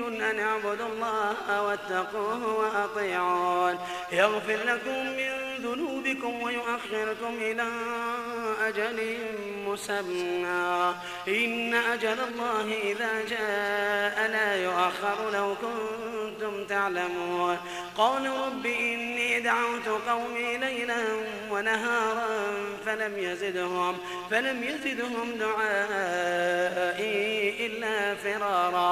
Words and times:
مبين 0.00 0.22
أن 0.22 0.38
اعبدوا 0.38 0.86
الله 0.86 1.62
واتقوه 1.62 2.58
وأطيعون. 2.58 3.78
يغفر 4.12 4.58
لكم 4.66 5.06
من 5.06 5.32
ذنوبكم 5.62 6.42
ويؤخركم 6.42 7.34
إلى 7.40 7.66
أجل 8.68 9.18
مسمى. 9.66 10.94
إن 11.28 11.74
أجل 11.74 12.18
الله 12.28 12.74
إذا 12.82 13.24
جاء 13.28 14.28
لا 14.28 14.56
يؤخر 14.64 15.30
لو 15.32 15.54
كنتم 15.54 16.64
تعلمون. 16.64 17.56
قالوا 17.96 18.46
رب 18.46 18.66
إني 18.66 19.40
دعوت 19.40 19.88
قومي 20.08 20.58
ليلا 20.58 21.02
ونهارا 21.50 22.28
فلم 22.86 23.18
يزدهم 23.18 23.98
فلم 24.30 24.62
يزدهم 24.62 25.32
دعائي 25.40 27.12
إلا 27.66 28.14
فرارا. 28.14 28.91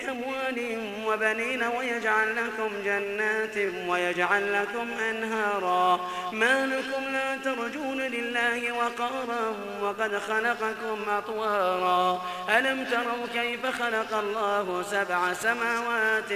بأموال 0.00 0.78
وبنين 1.06 1.62
ويجعل 1.62 2.36
لكم 2.36 2.70
جنات 2.84 3.56
ويجعل 3.88 4.52
لكم 4.52 4.90
أنهارا. 5.10 6.00
ما 6.32 6.66
لكم 6.66 7.12
لا 7.12 7.36
ترجون 7.36 8.00
لله 8.00 8.72
وقارا 8.72 9.54
وقد 9.82 10.18
خلقكم 10.18 11.10
أطوارا. 11.10 12.22
ألم 12.58 12.84
تروا 12.84 13.26
كيف 13.42 13.66
خلق 13.66 14.18
الله 14.18 14.82
سبع 14.90 15.32
سماوات 15.32 16.32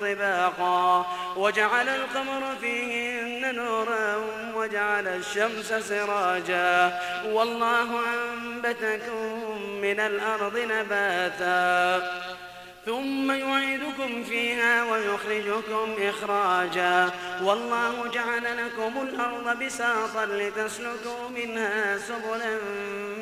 طباقا؟ 0.00 1.06
وجعل 1.36 1.88
القمر 1.88 2.56
فيهن 2.60 3.54
نورا 3.54 4.16
وجعل 4.54 5.08
الشمس 5.08 5.72
سراجا. 5.72 7.00
والله 7.26 8.00
أنبتكم 8.14 9.62
من 9.82 10.00
الأرض 10.00 10.58
نباتا. 10.58 12.00
ثم 12.86 13.30
يعيدكم 13.30 14.24
فيها 14.24 14.84
ويخرجكم 14.92 15.94
إخراجا. 16.08 17.10
والله 17.42 18.10
جعل 18.14 18.42
لكم 18.42 18.92
الأرض 19.02 19.62
بساطا 19.64 20.26
لتسلكوا 20.26 21.28
منها 21.36 21.98
سبلا 21.98 22.58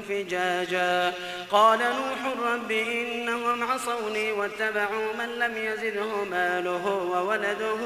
فجاجا. 0.09 1.13
قال 1.51 1.79
نوح 1.79 2.53
رب 2.53 2.71
إنهم 2.71 3.71
عصوني 3.71 4.33
واتبعوا 4.33 5.13
من 5.19 5.29
لم 5.39 5.57
يزده 5.57 6.25
ماله 6.31 6.87
وولده 6.87 7.79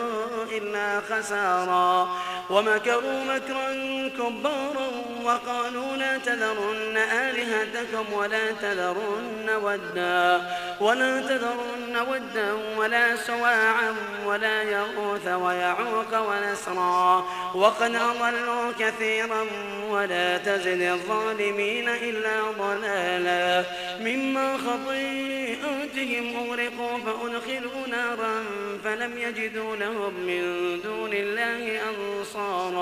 إلا 0.52 1.00
خسارا. 1.00 2.08
ومكروا 2.50 3.24
مكرا 3.24 3.72
كبارا 4.08 4.91
وقالوا 5.24 5.97
لا 5.97 6.18
تذرن 6.18 6.97
آلهتكم 6.97 8.12
ولا 8.12 8.52
تذرن 8.52 9.50
ودا. 9.62 10.42
ولا 10.82 11.20
تذرن 11.20 11.97
ودا 12.09 12.53
ولا 12.76 13.16
سواعا 13.16 13.94
ولا 14.26 14.62
يغوث 14.62 15.26
ويعوق 15.26 16.28
ونسرا 16.28 17.26
وقد 17.54 17.94
أضلوا 17.94 18.72
كثيرا 18.78 19.47
ولا 19.88 20.38
تزد 20.38 20.81
الظالمين 20.81 21.88
إلا 21.88 22.41
ضلالا 22.59 23.65
مما 24.00 24.59
خطيئاتهم 24.59 26.37
أغرقوا 26.37 26.98
فأدخلوا 26.98 27.87
نارا 27.91 28.44
فلم 28.84 29.19
يجدوا 29.19 29.76
لهم 29.76 30.15
من 30.15 30.42
دون 30.84 31.12
الله 31.12 31.81
أنصارا 31.91 32.81